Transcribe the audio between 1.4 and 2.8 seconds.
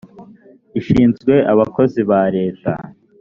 abakozi ba leta